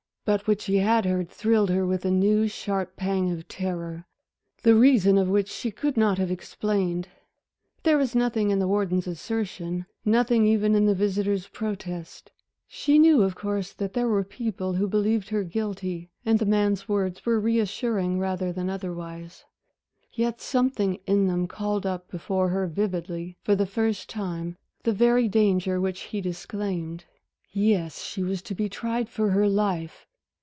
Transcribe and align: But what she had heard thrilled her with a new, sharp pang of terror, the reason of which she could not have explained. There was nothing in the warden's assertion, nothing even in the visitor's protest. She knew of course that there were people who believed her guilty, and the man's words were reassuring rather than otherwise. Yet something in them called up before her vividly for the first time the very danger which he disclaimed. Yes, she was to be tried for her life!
But 0.23 0.47
what 0.47 0.61
she 0.61 0.77
had 0.77 1.03
heard 1.03 1.29
thrilled 1.31 1.71
her 1.71 1.85
with 1.85 2.05
a 2.05 2.11
new, 2.11 2.47
sharp 2.47 2.95
pang 2.95 3.31
of 3.31 3.47
terror, 3.47 4.05
the 4.61 4.75
reason 4.75 5.17
of 5.17 5.27
which 5.27 5.49
she 5.49 5.71
could 5.71 5.97
not 5.97 6.19
have 6.19 6.29
explained. 6.29 7.09
There 7.81 7.97
was 7.97 8.13
nothing 8.13 8.51
in 8.51 8.59
the 8.59 8.67
warden's 8.67 9.07
assertion, 9.07 9.87
nothing 10.05 10.45
even 10.45 10.75
in 10.75 10.85
the 10.85 10.93
visitor's 10.93 11.47
protest. 11.47 12.31
She 12.67 12.99
knew 12.99 13.23
of 13.23 13.33
course 13.35 13.73
that 13.73 13.93
there 13.93 14.07
were 14.07 14.23
people 14.23 14.73
who 14.73 14.87
believed 14.87 15.29
her 15.29 15.43
guilty, 15.43 16.11
and 16.23 16.37
the 16.37 16.45
man's 16.45 16.87
words 16.87 17.25
were 17.25 17.39
reassuring 17.39 18.19
rather 18.19 18.53
than 18.53 18.69
otherwise. 18.69 19.43
Yet 20.13 20.39
something 20.39 20.99
in 21.07 21.25
them 21.27 21.47
called 21.47 21.85
up 21.87 22.11
before 22.11 22.49
her 22.49 22.67
vividly 22.67 23.37
for 23.41 23.55
the 23.55 23.65
first 23.65 24.07
time 24.07 24.55
the 24.83 24.93
very 24.93 25.27
danger 25.27 25.81
which 25.81 26.01
he 26.01 26.21
disclaimed. 26.21 27.05
Yes, 27.51 28.03
she 28.03 28.21
was 28.21 28.43
to 28.43 28.53
be 28.53 28.69
tried 28.69 29.09
for 29.09 29.31
her 29.31 29.49
life! 29.49 30.05